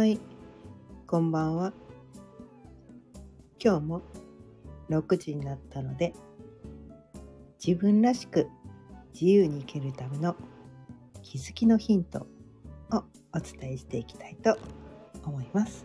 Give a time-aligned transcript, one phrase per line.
[0.00, 0.20] ーい、
[1.06, 1.72] こんばんは。
[3.62, 4.02] 今日も
[4.88, 6.14] 6時になったので、
[7.64, 8.48] 自分らしく
[9.12, 10.36] 自由に生きるための
[11.22, 12.26] 気づきのヒント
[12.90, 13.04] を
[13.34, 14.56] お伝えしていきたいと
[15.24, 15.84] 思います。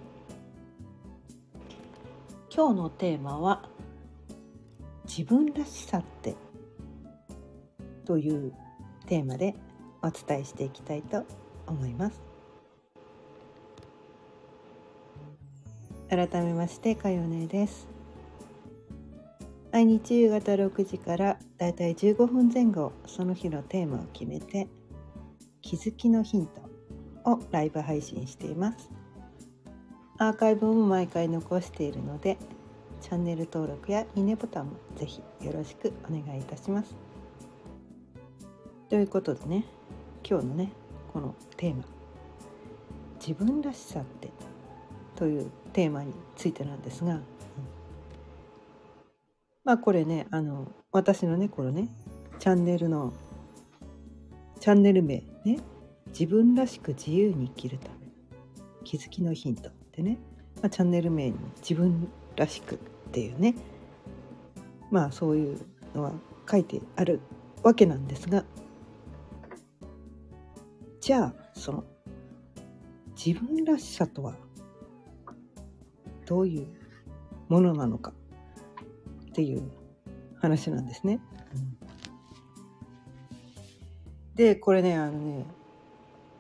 [2.54, 3.68] 今日のテーマは、
[5.06, 6.36] 自分らしさって
[8.06, 8.54] という
[9.08, 9.56] テーマで
[10.02, 11.26] お伝えしていきたいと
[11.68, 12.25] 思います。
[16.16, 17.90] 改めましてかよねです。
[19.74, 24.70] 毎日夕方6時からだいたい15分前後その日のテーマを決めて
[25.62, 28.90] 気づきのヒントをライブ配信しています。
[30.18, 32.38] アーカイブも毎回残しているので
[33.02, 36.96] チャンネル登録やいいねボタンもぜひよろしくお願いいたします。
[38.88, 39.66] ということでね
[40.24, 40.72] 今日のね
[41.12, 41.84] このテーマ
[43.20, 44.32] 「自分らしさって」
[45.16, 47.20] というテーマについてなんですが、
[49.64, 51.90] まあこれねあの私のねこのね
[52.40, 53.14] チャンネルの
[54.60, 55.60] チャンネル名ね。
[56.18, 57.96] 自分らしく自由に生きるため。
[58.86, 60.18] 気づきのヒントってね、
[60.62, 62.08] まあ、チャンネル名に自分
[62.38, 62.78] らしくっ
[63.12, 63.54] ていうね。
[64.92, 65.60] まあそういう
[65.94, 66.14] のは
[66.50, 67.20] 書いてある
[67.64, 68.46] わけなんですが。
[71.02, 71.84] じゃあその
[73.16, 74.36] 自分らしさとは
[76.26, 76.68] どういう
[77.50, 78.14] ものなのか
[79.30, 79.70] っていう
[80.40, 81.20] 話なんですね。
[84.36, 85.46] でこれねあのね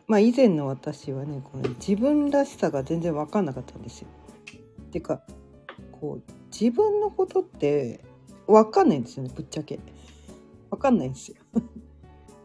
[0.07, 4.07] まあ以前の私はねこの自分らしさが全然分かんなかったんですよ。
[4.87, 5.21] っていうか
[5.91, 8.03] こう自分のことって
[8.47, 9.79] 分かんないんですよねぶっちゃけ。
[10.69, 11.37] 分かんないんですよ。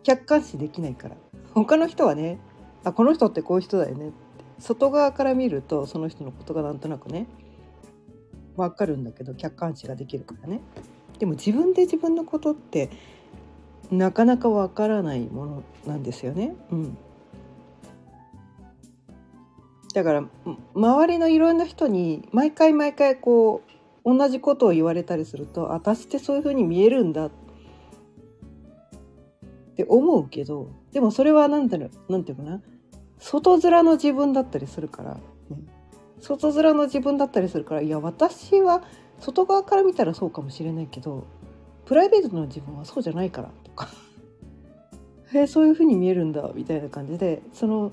[0.02, 1.16] 客観視できないから
[1.52, 2.38] 他の人はね
[2.84, 4.12] あこの人ってこういう人だよね
[4.60, 7.26] 外側から見るとその人のことがなんとなくね
[8.56, 10.60] 分かるんだけど客観視ができるからね。
[11.18, 12.90] でも自分で自分のことって
[13.90, 16.54] なかなか分からないものなんですよね。
[16.70, 16.98] うん、
[19.94, 20.24] だから
[20.74, 23.62] 周りのいろんな人に毎回毎回こ
[24.04, 27.30] う同じことを言われたりすると私ってそういうふうに見えるんだっ
[29.76, 32.62] て思うけどでもそれは何だろう何て言うかな。
[33.20, 35.20] 外面の自分だったりするから、
[35.50, 35.68] うん、
[36.20, 38.82] 外面の自分だったりするからいや私は
[39.20, 41.26] 外側から見たらそうかもしれないけど
[41.84, 43.88] プライベートの自分はそうじゃないからとか。
[45.32, 47.92] えそういう風に見えるんだみたいな感じでその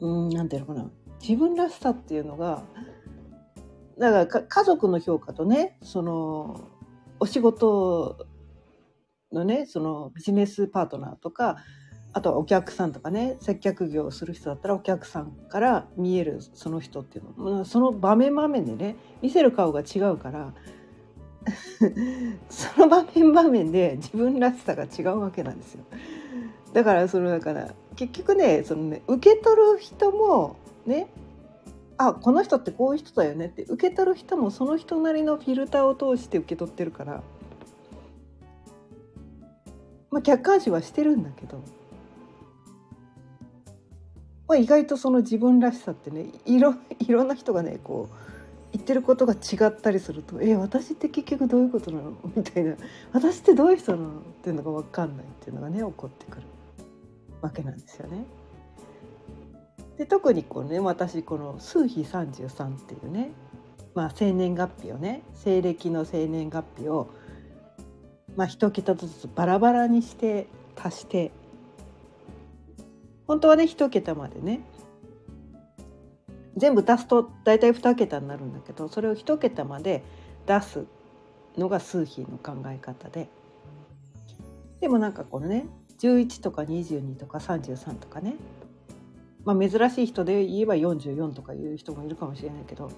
[0.00, 0.90] うん何て言うのかな。
[1.20, 2.64] 自分らしさっていうのが
[3.98, 6.68] だから家族の評価とねその
[7.20, 8.26] お仕事
[9.32, 11.56] のねそのビジネスパートナーとか
[12.14, 20.54] あとはお客さんとかね接客業をする人だったらお客さんから見えるその人っていうのその場面場面でね見せる顔が違うから
[22.48, 25.84] その場面場面で自分らしさが違うわけなんですよ。
[26.72, 31.08] だからそのだから結局ねそのね受け取る人もね
[31.98, 37.22] あこの人ってこういう人だよねって受け取る人もその人なりのフィルターを通して受け取ってるから、
[40.10, 41.62] まあ、客観視はしてるんだけど
[44.48, 48.14] まあ、意外とその自分らしさってねいろいろんな人がねこう
[48.72, 52.12] 言ってることが違ったりすると「え私って結局どういうことなの?
[52.36, 52.74] 」みたいな
[53.12, 56.42] 「私ってどういう人なの?」っていうのが分かんないっていうのがね起こってくる
[57.40, 58.24] わけなんですよね。
[59.96, 63.30] で特にこうね私この数比33っていうね、
[63.94, 67.08] まあ、生年月日をね西暦の生年月日を、
[68.34, 71.30] まあ、一桁ずつバラバラにして足して
[73.26, 74.60] 本当はね1桁までね。
[76.56, 80.04] 全部足すと大体2桁になるんだけどそれを1桁まで
[80.46, 80.84] 出す
[81.58, 83.28] のが数比の考え方で。
[84.80, 85.66] でもなんかこのね
[85.98, 88.36] 11とか22とか33とかね。
[89.44, 92.90] まあ珍しい人で言えば44とかいう人もいるかもしれないけど、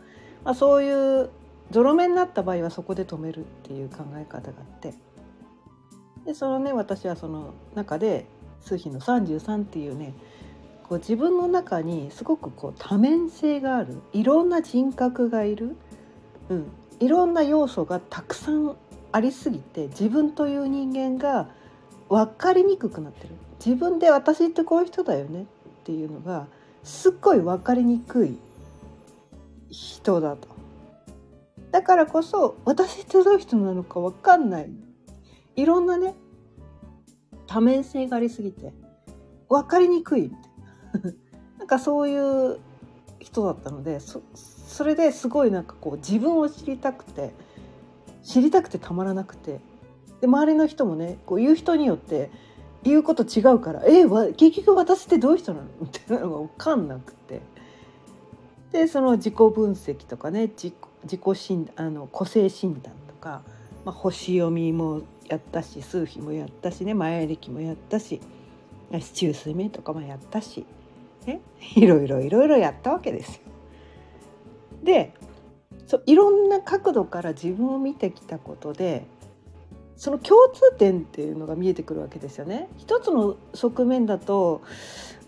[0.44, 1.30] まあ、そういう
[1.72, 4.94] ゾロ目になった場合はそこで止めるっていう考え方があって。
[6.24, 8.26] でそのね私はその中で
[8.66, 10.12] 数比の33っていうね
[10.88, 15.76] こう自分の中にすごくこう多面性があるいろんな人格がいる、
[16.48, 16.66] うん、
[17.00, 18.76] いろんな要素がたくさん
[19.12, 21.48] ありすぎて自分という人間が
[22.08, 23.30] 分かりにくくなってる
[23.64, 25.46] 自分で私ってこういう人だよねっ
[25.84, 26.46] ていうのが
[26.82, 28.38] すっごい分かりにくい
[29.70, 30.48] 人だと。
[31.72, 34.70] だからこそ私ってどういう人なのか分かんない
[35.56, 36.14] いろんなね
[37.46, 38.72] 多面性がありすぎて
[39.48, 40.40] 分かりにくいみたい
[41.02, 41.12] な。
[41.58, 42.58] なんかそういう
[43.18, 47.32] 人だったのでそそれですごいなんかこう自分を知りたくて
[48.22, 49.60] 知りたくてたまらなくて。
[50.20, 52.30] で周りの人もねこう言う人によって
[52.82, 57.42] 言うこと違うから「えわ結局私ってどういう人なの?」みたいなのが分かんなくて。
[58.72, 63.42] でその自己分析とかね自己自己診あの個性診断とか、
[63.86, 68.20] まあ、星読みもやったし数秘もやったしね前歴もやったし
[68.98, 70.66] 市中水面とかもやったし、
[71.24, 71.40] ね、
[71.76, 73.42] いろいろいろいろやったわけですよ。
[74.82, 75.14] で
[75.86, 79.06] そいろんな角度から自分を見てきたことで
[79.96, 82.68] その共通点っていうのが見えてくるわけですよね。
[82.78, 84.62] 一つの側面だと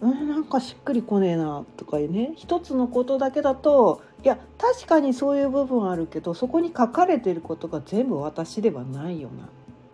[0.01, 9.49] うんなんかしっくりこねえなとかね一つのことだけだといや確かにそういう部分あるけどそこに書かれてることが全部私ではないよなっ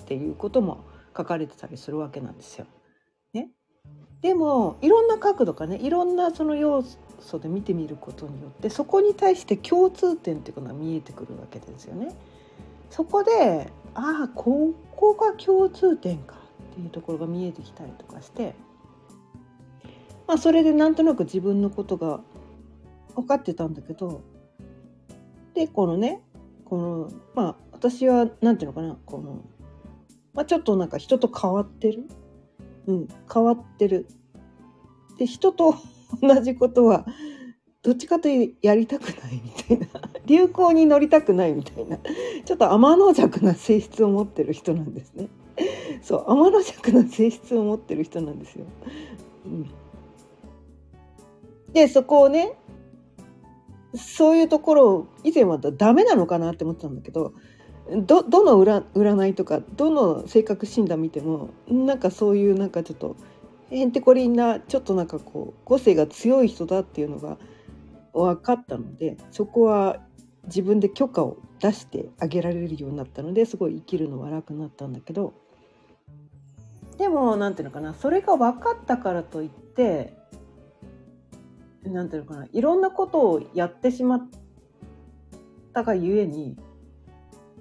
[0.07, 0.85] ていうことも
[1.17, 2.67] 書かれてたりするわけなんですよ。
[3.33, 3.51] ね、
[4.23, 6.83] でもいろんな角度かねいろんなその要
[7.21, 12.15] 素で見てみることによってそこに対して共通点っていうのが見えてくるわけですよね。
[12.91, 16.37] そこでああここが共通点か
[16.73, 18.55] っていうところが見えてきたりとかして
[20.27, 22.21] まあそれでなんとなく自分のことが
[23.15, 24.23] 分かってたんだけど
[25.55, 26.21] でこのね
[26.65, 29.45] このまあ私は何ていうのかなこの、
[30.33, 32.05] まあ、ちょっとなんか人と変わってる？
[32.87, 34.07] うん変わってる。
[35.19, 35.77] で人と
[36.21, 37.07] 同じことは
[37.83, 39.87] どっちかというやりたくないみたいな。
[40.27, 41.99] 流行に乗りたくないみたいな。
[42.45, 45.29] ちょっと天の弱な性質を持ってる人なんですね。
[46.03, 48.67] そう天の弱な性質を持ってる人なんですよ、
[49.47, 49.71] うん、
[51.73, 52.59] でそこをね
[53.97, 57.33] そういうところを以前はダメなのかなって思ってたんだけど
[57.91, 63.17] どどの占いとかどの性格診断見てもなんかそういうなんかちょっと
[63.71, 67.39] へんてこりんなちょっとなんかこう個性が強い人だっていうのが
[68.13, 70.01] 分かったのでそこは
[70.45, 75.35] 自分で許可を出してあげられるようになったのですごい生きるのは楽になったんだけど
[76.99, 80.17] でも何ていうのかなそれが分かったからといって
[81.87, 84.29] 何ていうのかないろんなことをやってしまっ
[85.73, 86.57] たがゆえに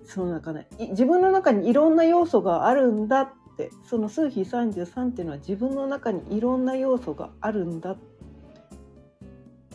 [0.05, 7.95] その中ね自分の中にいろんな要素があるんだってその数比33っていうのは自分の中にいろんな要素があるんだ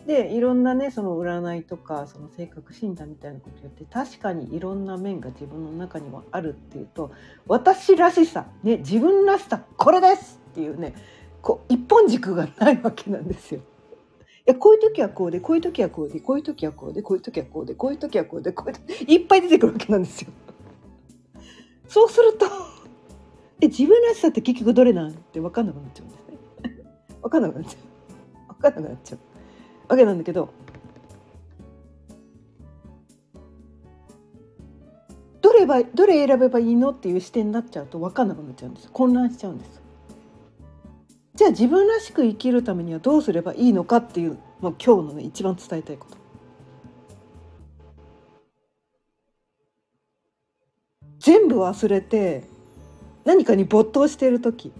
[0.07, 7.13] でいろんなねその占いとかその性格診断みたいなことやって確かにいろんな面が自分の中にはあるっていうと
[7.47, 10.95] 私らしさ、ね、自分らしさこれですっていうね
[11.43, 13.61] こう一本軸がないわけなんですよ。
[14.49, 20.31] やこういう時はこうでこういう時はこうでこういう時はこうでこういう時はこうでこういう時はこうでこういう時いっぱい出てくるわけなんですよ。
[21.87, 22.47] そうすると
[23.61, 26.85] え自分らしさって結局どれなんって分かんなくなっちゃうんですね。
[27.21, 28.55] 分かんなくなっちゃう。
[28.55, 29.19] 分かんなくなっちゃう
[29.89, 30.49] わけなんだけど
[35.43, 39.88] どればどれ選べばいいのっていう視点になっちゃうと分かんなくなっちゃうんです混乱しちゃうんです。
[41.39, 46.17] じゃあ自分らしく生きるためにはどうすればいいのかっていう、まあ、今日のね一番伝えたいこと。
[51.21, 52.43] 全部忘れて
[53.25, 54.73] 何かに没頭している時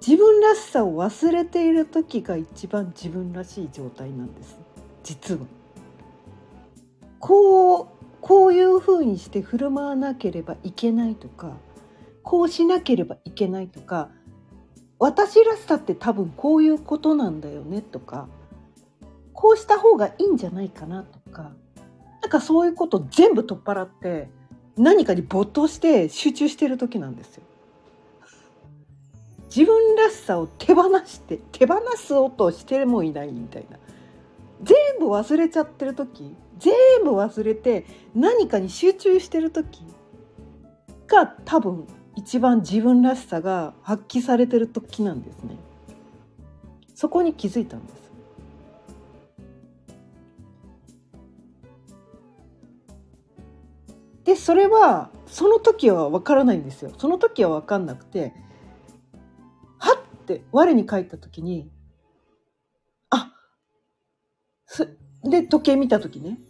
[0.00, 4.56] 自分らしさを忘れている時が一番自分らしい状態なんです
[5.04, 5.40] 実は。
[7.18, 7.88] こう
[8.22, 11.52] こういうふうにして振る舞わなければいけないとか
[12.28, 14.10] こうしなければいけないとか
[14.98, 18.28] 私らしさって多分こういうことなんだよねとか
[19.32, 21.52] こうした方がいいんじゃないかなとか
[22.20, 24.28] なんかそういうこと全部取っ払って
[24.76, 27.44] 何かに没頭して集中してる時なんですよ。
[29.48, 33.78] 自分らしさを手放して手放そうとしてもいないみたいな
[34.62, 39.82] 全部忘れちゃってる時全部忘れて何かに集中してる時
[41.06, 41.86] が多分
[42.18, 45.56] 一番自分らしさが発揮されてる時なんですね。
[46.92, 48.10] そこに気づいたんです。
[54.24, 56.90] でそれはその時は分からないんですよ。
[56.98, 58.34] その時は分かんなくて
[59.78, 61.70] はって我に返った時に
[63.10, 63.30] あ
[65.22, 66.40] で時計見た時ね。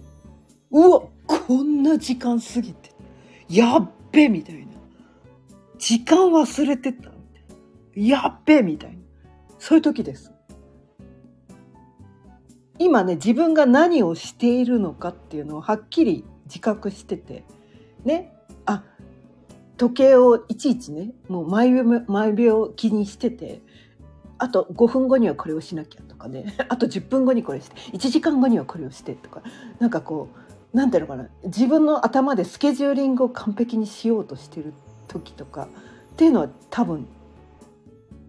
[0.71, 2.91] うわこんな時間過ぎて
[3.51, 4.68] やっべみたいな。
[5.79, 7.11] 時間忘れてた。
[7.95, 8.99] やっべみたいな。
[9.59, 10.33] そういう時です。
[12.79, 17.45] 今ね、自分が何をしているのかっていうのをはっきり自覚してて、
[18.05, 18.33] ね、
[18.67, 18.85] あ、
[19.77, 23.63] 時計をいちいちね、もう毎秒毎秒気にしてて、
[24.39, 29.43] あと5分後にはこれをしなきゃとかね あと10分後にこれして1時間後にはこれをしてとか
[29.81, 30.29] なんかこ
[30.73, 34.73] うなんていうのかな自分の頭でスケジューリングを完璧にしようとしてる
[35.19, 35.69] 時とか
[36.13, 37.07] っていうのは多分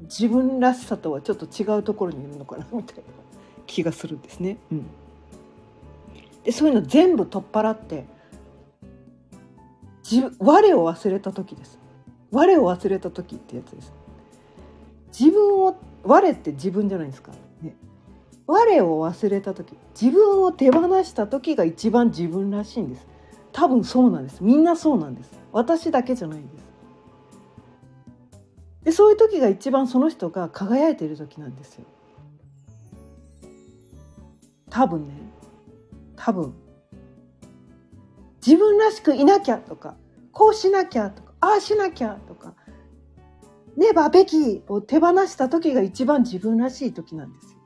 [0.04, 3.04] 自分らしさとはちょっと違うところにいるのかなみたいな
[3.68, 4.58] 気がするんですね。
[4.72, 4.86] うん、
[6.44, 8.06] でそういうの全部取っ払って
[10.10, 11.78] 自我を忘れた時です。
[12.32, 13.94] 我を忘れた時ってやつです。
[15.18, 17.32] 自分を我って自分じゃないですか。
[17.62, 17.76] ね、
[18.48, 23.08] 我を忘れた時自分を手放した時が一番自分らしいんです。
[23.52, 24.44] 多分そうなんです。
[24.44, 25.32] みんなそうなんです。
[25.52, 26.69] 私だけじゃないんです。
[28.90, 31.86] でそういう時が一番その人が輝いている時なんですよ。
[34.72, 35.14] 多分ね
[36.16, 36.56] 多分
[38.44, 39.96] 自分らしくいなきゃとか
[40.32, 42.56] こうしなきゃとかああしなきゃとか
[43.78, 47.60] ねばべきを手放した時が一番自分らしい時なんですよ。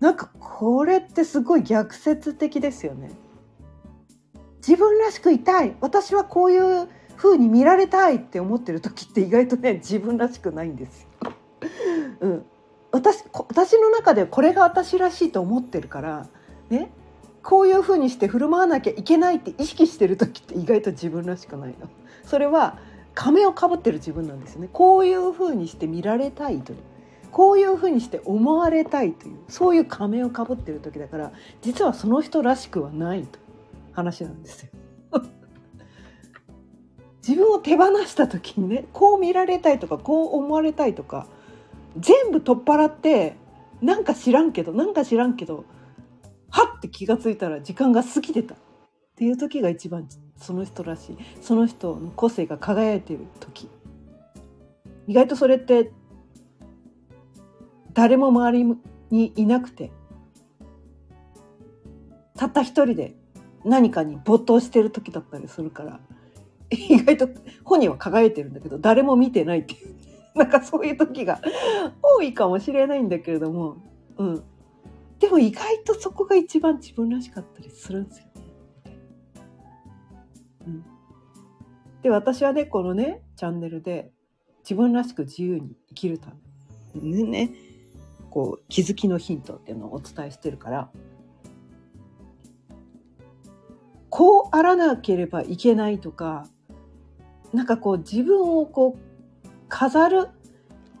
[0.00, 3.10] なんかこれってすごい逆説的ですよね。
[4.66, 11.32] 自分らしくいたい私はこういう風に見られたいって思ってる時って意外とね自分らしくないんですよ。
[12.20, 12.44] うん、
[12.90, 16.26] 私私の中でこれが私らしいと思ってるから
[16.68, 16.90] ね
[17.42, 21.88] こういう風にして振る舞わなきゃいけないって意識してる時って意外と自分らしくないの。
[22.24, 22.78] それは
[23.14, 24.68] 仮面をかぶってる自分なんですね。
[24.72, 26.78] こういう風にして見られたいという。
[27.30, 33.38] こういう風にして思われたいというそういう仮面をかぶってる時だから実はその人らしくはないと
[33.96, 34.70] 話なんですよ。
[37.26, 41.26] 自分を手放した時にねこう見られたいとかこう思われたいとか
[41.98, 43.36] 全部取っ払って
[43.80, 45.64] なんか知らんけどなんか知らんけど
[46.50, 48.54] はって気が付いたら時間が過ぎてた。
[48.54, 48.58] っ
[49.16, 51.16] ていう時が一番その人らしい。
[51.40, 53.70] その人の個性が輝いてる時。
[55.06, 55.90] 意外とそれって
[57.94, 58.76] 誰も周り
[59.10, 59.90] にいなくて
[62.36, 63.15] たった一人で
[63.66, 66.00] 何かに没頭してる時だったりするから
[66.70, 67.28] 意外と
[67.64, 69.94] 本人は輝いてるんだけど誰も見てないっていう
[70.34, 71.40] なんかそういう時が
[72.02, 73.76] 多いかもしれないんだけれども、
[74.18, 74.42] うん、
[75.18, 78.32] でも意外とそこが一番自分らしかったりするんですよね。
[80.66, 80.84] うん、
[82.02, 84.12] で私はねこのねチャンネルで
[84.58, 86.32] 自分らしく自由に生きるた
[86.94, 87.54] めにね
[88.30, 90.90] こう気づきのヒントっていうのをお伝えしてるから
[94.16, 96.46] こうあらなければいけないとか
[97.52, 100.28] なんかこう自分をこう飾る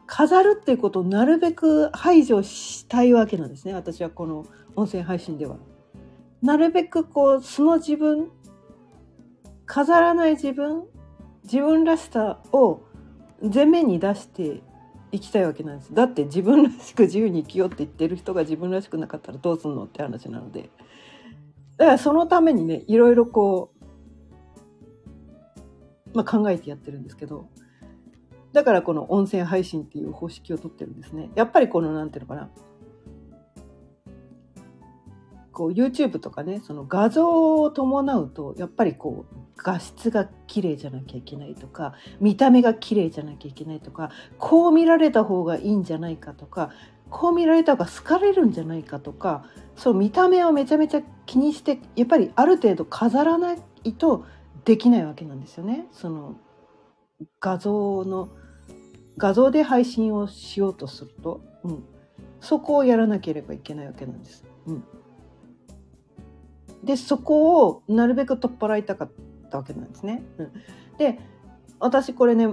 [0.06, 3.72] 飾るっていうことをなるべく排除したいわけなんですね。
[3.72, 4.44] 私はこの
[4.76, 5.56] 音声配信では。
[6.42, 8.30] なるべくこう素の自分
[9.64, 10.84] 飾らない自分
[11.44, 12.82] 自分らしさを
[13.40, 14.62] 前面に出して
[15.10, 15.94] いきたいわけなんです。
[15.94, 20.68] だって自分らしく自由に生きようって言ってる人が自分らしくなかったらどうすんのって話なので。
[21.76, 23.76] だからそのためにねいろいろこう
[26.16, 27.46] まあ、考えてやってるんですけど
[28.54, 31.30] だからこの音声配信っていう方式をとってるんですね。
[31.34, 32.48] やっぱりこの何ていうのかな
[35.52, 46.70] こう YouTube とかねその画像を伴うとやっぱりこう画質が綺麗じゃなきゃいけないとか見た目が綺麗じゃなきゃいけないとかこう見られた方がいいんじゃないかとか
[47.10, 49.44] こう見られた方が好かれるんじゃないかとか
[49.76, 54.24] そう見た目をめちゃめちゃ気にしてやっぱりある程度飾らないと
[54.64, 55.86] できないわけなんですよね。
[55.92, 56.36] その
[57.40, 58.28] 画像の
[59.16, 61.84] 画像で配信をしようとすると、うん、
[62.40, 64.44] そこをやらなければいけないわけなんです。
[64.66, 64.84] うん、
[66.84, 69.10] でそこをなるべく取っ払いたかっ
[69.50, 70.24] たわけなんですね。
[70.38, 70.52] うん、
[70.98, 71.18] で
[71.78, 72.48] 私これね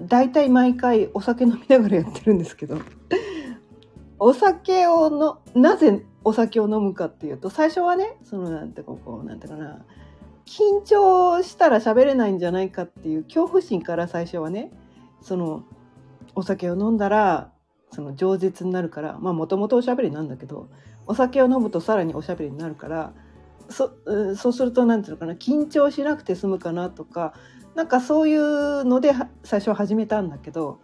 [0.00, 2.78] 大体毎回お酒飲みながらやってるんですけど
[4.26, 9.84] お酒をのなぜお酒を飲むかっていうと最初はねそのなんてこうなんてかな
[10.46, 14.70] 緊張したら喋れないんじゃないかっていう恐怖心から最初はね
[15.20, 15.64] その
[16.34, 17.50] お酒を飲んだら
[17.90, 20.70] その饒舌になるからまあもともとおしゃべりなんだけど
[21.06, 23.12] お酒を飲むとさらにおしゃべりになるから
[23.68, 23.90] そ
[24.36, 27.34] そうすると何て言うのかな緊張しなくて済むかなとか
[27.74, 29.12] なんかそういうので
[29.42, 30.80] 最初は始めたんだけど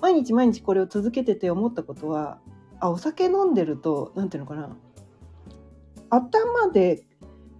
[0.00, 2.38] 毎日毎日これを続けてて思ったことは
[2.80, 4.76] あお酒飲んでると何て言うのかな。
[6.08, 7.04] 頭で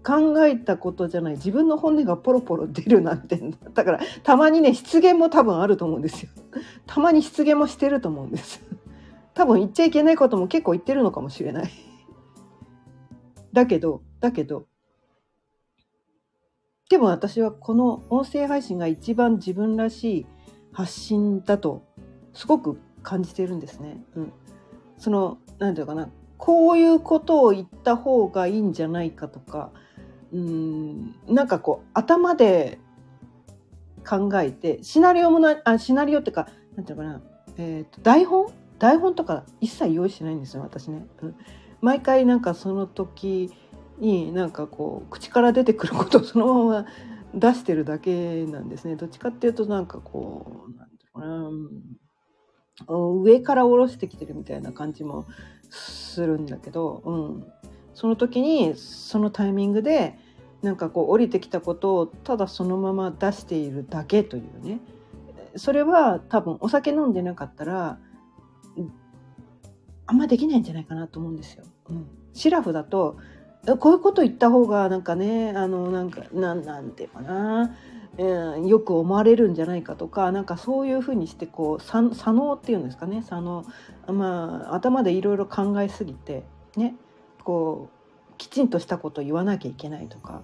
[0.02, 1.34] 考えたことじゃない。
[1.34, 3.38] 自分の本音がポロポロ出るなんて
[3.74, 6.30] だからたまにね失言も多分あると思うんですよ。
[6.86, 8.64] たまに失言もしてると思うんです。
[9.34, 11.70] 多分言っちゃいけないことも結構言ってるのかもしれない。
[13.52, 14.66] だけどだけど
[16.88, 20.26] でも私はこの音声配信が一番自分らしい
[20.72, 21.84] 発信だと
[22.32, 24.02] すごく感じてるんですね。
[24.14, 24.32] うん、
[24.98, 26.08] その何て言うかな。
[26.36, 29.70] こういうことを言った方がいいんじゃないかとか。
[30.32, 31.14] うん。
[31.28, 32.78] なんかこう頭で
[34.08, 37.20] 考えてシナリオもなあシナリオっていうか何て言うかな、
[37.58, 38.52] えーと、台本？
[38.78, 41.06] 台本とか一切用意してないんですよ私ね。
[41.22, 41.36] うん、
[41.82, 43.52] 毎回なんかその時
[43.98, 46.86] になんかこう口から出てくることを そのまま
[47.34, 48.96] 出してるだけなんですね。
[48.96, 51.50] どっちかっていうとなんかこうなんていうかな。
[52.88, 55.26] 上から下ろしてきてるみたいな感じも
[55.70, 57.52] するんだけど、うん、
[57.94, 60.18] その時にそのタイミングで
[60.62, 64.80] なんかこう降りてきたことをただそのまま出しているだけというね。
[65.56, 67.98] それは多分お酒飲んでなかったら
[70.06, 71.64] あんまできないんじゃないかなと思うんですよ。
[71.88, 73.16] うん、シラフだと
[73.78, 77.74] こういうこと言った方がなんかねあのなんかなんなんていうかな。
[78.18, 83.22] うん、よく思われるんじゃないかとかなんかそういうふうにしてこう左脳っていうんですかね。
[83.22, 83.64] 左脳、
[84.08, 86.42] まあ、頭でいろいろ考えすぎて
[86.76, 86.96] ね。
[87.44, 90.42] こうきちんとしたことを言わなきゃいけないとか。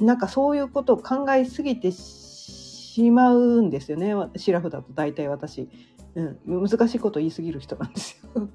[0.00, 4.14] なんかそういうことを考えすぎてしまうんですよね。
[4.36, 5.68] シラフだと大体私、
[6.16, 8.48] うん、難しいこと言いすぎる人なんですよ。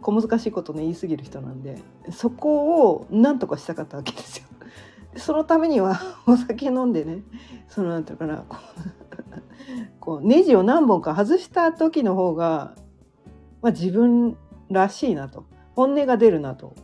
[0.00, 1.78] 小難しいことね言いすぎる人なんで。
[2.10, 4.46] そこを何とかしたかったわけですよ。
[5.16, 7.22] そのためにはお酒飲んでね
[7.68, 8.44] そのなんていうかな
[10.00, 12.74] こうネジを何本か外した時の方が、
[13.60, 14.36] まあ、自分
[14.70, 15.46] らしいなと。
[15.74, 16.74] 本音が出るなと。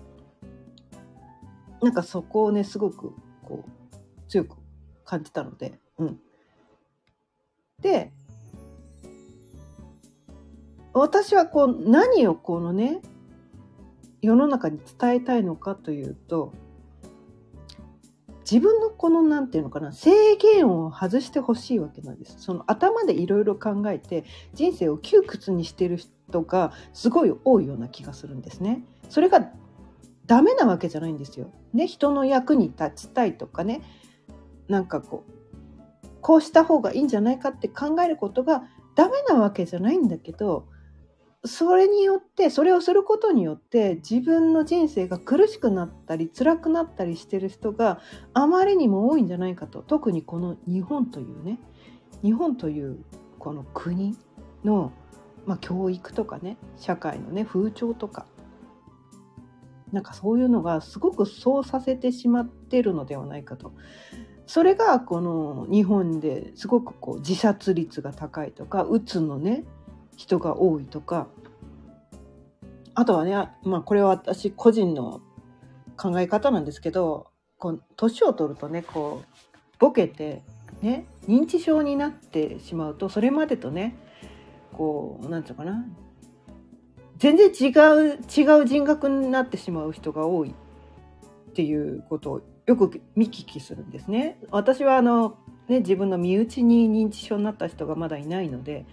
[1.80, 4.56] なんかそこをねすごくこう強く
[5.04, 6.20] 感じたので、うん、
[7.80, 8.12] で
[10.92, 13.00] 私はこう何をこのね
[14.20, 16.52] 世の中に伝えたいのかというと
[18.50, 22.37] 自分のこの何て言うのかな制限を外してほしいわけなんです。
[22.39, 28.82] その頭でいろいろ考えて人生を窮屈にしてる人がすごい多いような気がするんですね。
[29.11, 29.50] それが
[30.25, 31.52] ダメなわけじゃないんですよ。
[31.75, 33.82] ね、人の役に立ちたいとかね
[34.67, 38.63] なんかこうこうした方がいいんじゃないかって考えることが
[38.95, 40.67] ダメなわけじゃないんだけど
[41.49, 48.00] それによってそれをすることによって自分の人生が苦しくなったり辛くなったりしてる人が
[48.34, 49.82] あまりにも多いんじゃないかと。
[49.82, 51.58] 特にこの日本というね。
[52.23, 52.99] 日本という
[53.39, 54.17] この国
[54.65, 54.93] の、
[55.47, 58.26] まあ、教育とかね社会のね風潮とか。
[59.93, 63.73] なんかそういうのがすごくそうさせてしまってるのではないかと。
[64.47, 69.65] それがこの日本ですごくこう自殺率が高いとかうつのね
[70.19, 71.28] 人が多いとか
[72.95, 75.21] あとはね、まあ、これは私個人の
[75.97, 77.28] 考え方なんですけど
[77.97, 79.47] 年を取るとねこう
[79.78, 80.43] ボケて
[80.83, 83.97] ね認知症になってしまうとそれまでとね
[84.73, 85.85] こうなんていうかな
[87.19, 94.39] 全然違う違う人格になってしまう人が多いっていうことをよく見聞きするんですね。
[94.50, 98.85] 私はあのね自分の身内に認知症になった人がまだいないので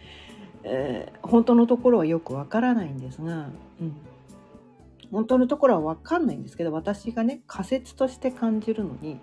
[0.67, 3.49] えー、本当のところはよくわからないんですが、
[3.79, 3.95] うん、
[5.11, 9.19] 本当のところはわかんないんですけど私がね仮説として感じるのに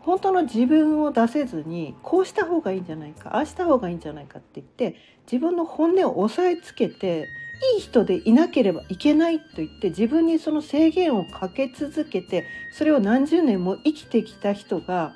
[0.00, 4.96] 本当の自分を出せずにこうした方がいいんじゃないかああした方がいいんじゃないかって言って
[5.30, 7.28] 自分の本音を押さえつけて
[7.74, 15.14] いい人でいなければいけないと言って自分にその制限をかけ続けてそれを何十年も生きてきた人が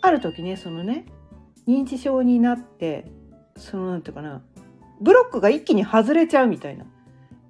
[0.00, 1.04] ある時ねそのね
[1.66, 3.10] 認知症になって
[3.56, 4.42] その何て言うかな
[5.00, 6.84] ブロックが一気に外れちゃうみたいな。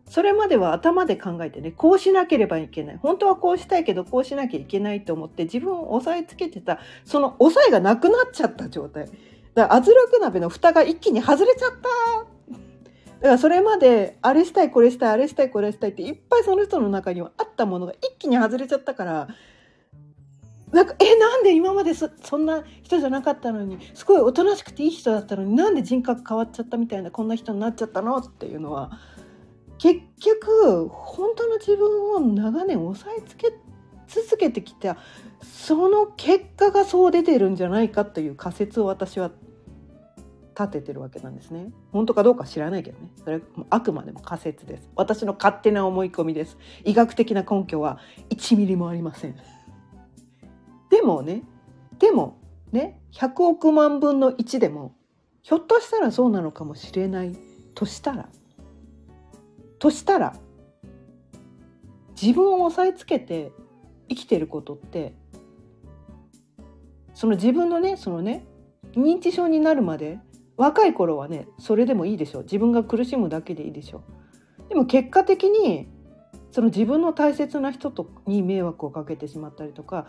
[0.07, 2.99] それまでは頭で考えてね、こうしなければいけない。
[3.01, 9.09] 本当はこうしたいけど、こうしなきゃいけないと思って自分を押さえつけてた、その押さえがなくなっちゃった状態。
[9.55, 11.89] だから圧力鍋の蓋が一気に外れちゃった
[13.21, 19.29] だからそれまであれしたいこれしたいあれしたいこれしたいっていっぱいその人の中にはあったものが一気に外れちゃったから
[20.73, 28.93] なんかえなんで今までそんな人じゃなかったのにすごいおとなしくていい人だったのになんで人格変わっちゃったみたいなこんな人になっちゃったのっていうのは
[29.79, 33.53] 結局本当の自分を長年押さえつけ
[34.07, 34.97] 続けてきた
[35.43, 39.31] その結果がそう出てるんじゃないかという仮説を私は
[40.59, 41.73] 立ててるわけなんですね。
[41.93, 43.11] 本当かどうか知らないけどね。
[43.25, 44.91] それあくまでも仮説です。
[44.95, 46.59] 私の勝手な思い込みです。
[46.85, 49.37] 医学的な根拠は1ミリもありません。
[51.01, 51.43] でもね
[51.99, 52.37] でも
[52.73, 54.95] ね100億万分の1でも
[55.43, 57.35] ひょっとしたらそうなのかもしれない。
[57.75, 58.29] としたら
[59.79, 60.37] としたら
[62.21, 63.53] 自分を押さえつけて
[64.11, 65.15] 生きてることって
[67.15, 68.45] その自分のねそのね
[68.93, 70.19] 認知症になるまで
[70.59, 74.03] 若い頃はねそれでもいいでしょ自分が苦しむだけでいいでしょ
[74.69, 75.89] でも結果的に
[76.51, 80.07] その自分の大切な人とに迷惑をかけてしまったりとか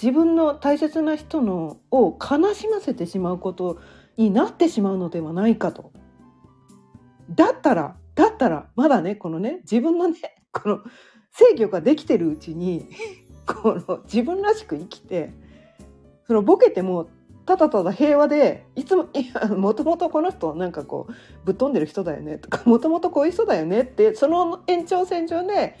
[0.00, 3.80] 自分の大切な人のを悲しませてしまうこと
[4.16, 5.92] になってしまうのではないかと。
[7.30, 10.18] だったらだったらまだねこのね自分のね
[10.52, 10.80] この
[11.32, 12.88] 制御ができてるうちに
[13.46, 15.32] この自分らしく生きて
[16.26, 17.08] そのボケても
[17.44, 19.06] ただただ平和でいつも
[19.56, 21.12] もともとこの人なんかこう
[21.44, 25.76] ぶっ飛んでる人だよねとかもともとこういう人だよねってその延長線上で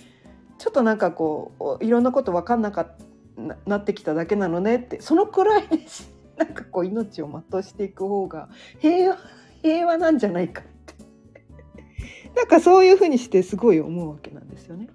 [0.58, 3.04] ちょっとなんかこういろんなこと分かんなかった
[3.36, 5.78] ななってきただけなのねってそのくらいで
[6.36, 9.18] なんかこう命を全うしていく方が平和
[9.62, 10.94] 平和なんじゃないかって
[12.34, 14.88] なんかそういうふうにしてすごい思うわけなんですよね。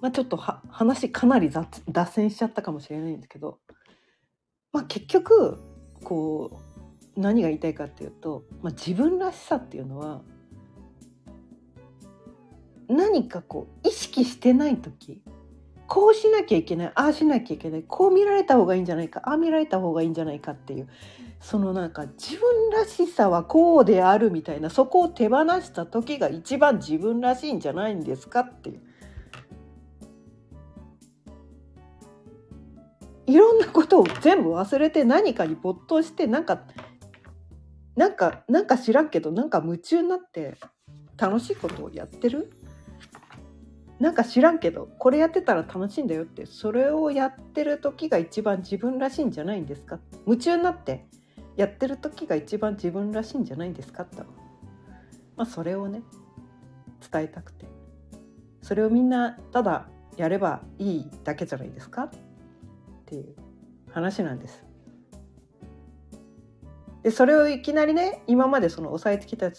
[0.00, 3.58] まあ、ちょっとは話かなり雑脱線しちゃったかもしれないんですけど、
[4.72, 5.58] まあ、結局
[6.04, 6.60] こ
[7.16, 10.22] う何が言いたいかっていうと、まあ、自分らしさっていうのは
[12.88, 15.22] 何かこう意識してない時
[15.86, 20.88] こうしなきゃいけないああしなきゃいけないこう見られた方がいいんじゃないかああ見られた方がいいんじゃないかっていう
[21.40, 28.80] そのなんか自分らしさはこうであるみたいなそこを手放した時が一番自分らしいんじゃないんですかっていう。
[33.26, 36.62] いろんなことを全部忘れて何かに没頭してなんか
[37.96, 40.54] なんかなんか知らんけどなんか夢中になって
[41.16, 42.52] 楽しいことをやってる
[43.98, 49.98] なんか知らんけどこれやってたら楽しいんだよってそれをやってる時が一番自分らしいんじゃないんですか？
[50.26, 51.06] 夢中になって
[51.56, 54.04] やってる時が一番自分らしいんじゃないんですか？
[54.04, 54.24] と、
[55.36, 56.02] まあ、それをね
[57.10, 57.66] 伝えたくて。
[58.60, 62.04] それをみんなただやればいいだけじゃないですか？
[62.04, 62.10] っ
[63.06, 63.34] ていう
[63.90, 64.64] 話なんです。
[67.02, 69.50] でそれをいきなりね今までその抑えてきた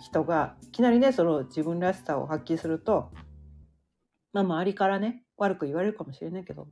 [0.00, 3.10] 人がいきなりねその自分らしさを発揮すると
[4.36, 6.68] まあ周りからね悪く言われるかもしれないけども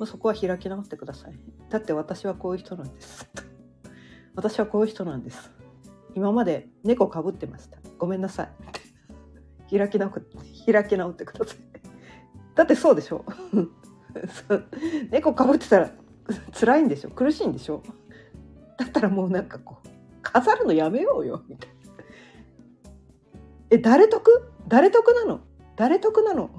[0.00, 1.34] うそこは開き直ってください。
[1.70, 3.28] だって私はこういう人なんです。
[4.36, 5.50] 私はこういう人なんです。
[6.14, 7.78] 今まで猫かぶってました。
[7.98, 8.50] ごめんなさい。
[9.78, 10.10] 開き直
[10.70, 11.58] 開き直ってください。
[12.54, 13.24] だってそうでしょ。
[15.10, 15.90] 猫かぶってたら
[16.52, 17.10] 辛いんでしょ。
[17.10, 17.82] 苦しいんでしょ。
[18.76, 19.88] だったらもうなんかこう
[20.22, 21.74] 飾るのやめようよみたいな。
[23.70, 24.52] え誰得？
[24.68, 25.40] 誰得なの？
[25.76, 26.50] 誰得なの？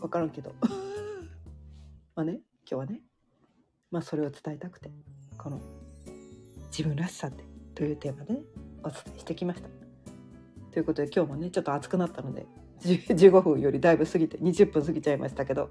[0.00, 0.54] 分からんけど
[2.14, 3.00] まあね今日はね
[3.90, 4.92] まあそれを伝えたくて
[5.36, 5.60] この
[6.70, 8.42] 「自分らしさって」というテーマで、ね、
[8.84, 9.68] お伝えしてきました。
[10.70, 12.46] ということで今日もねちょっと暑くなったので
[12.80, 15.70] 15分よりだいぶ過ぎて20分過ぎちゃいましたけど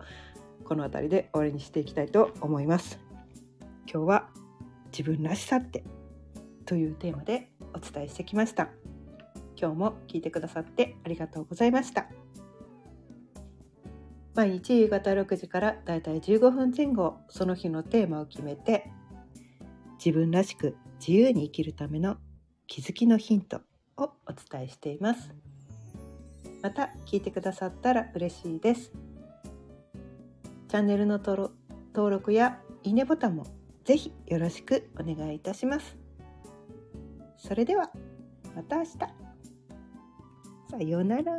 [0.65, 2.99] この辺りで終わりにしていきたいと思います。
[3.89, 4.29] 今日は
[4.91, 5.83] 自分らしさって
[6.65, 8.69] というテーマでお伝えしてきました。
[9.59, 12.07] 今日も聞いてくださってありがとうございました。
[14.35, 18.91] 毎日夕方6時からだいたい15分前後その日のテーマを決めて
[19.97, 22.17] 自分らしく自由に生きるための
[22.67, 23.61] 気づきのヒント
[23.97, 25.33] をお伝えしています。
[26.61, 28.91] また聞いてくださったら嬉しいです。
[30.67, 31.49] チャンネルの登
[31.95, 33.47] 録やいいねボタンも
[33.85, 35.97] ぜひよろしくお願いいたします。
[37.37, 37.89] それでは
[38.55, 39.26] また明日。
[40.69, 41.31] さようなら。